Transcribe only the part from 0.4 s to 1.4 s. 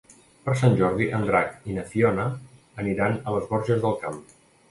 Per Sant Jordi en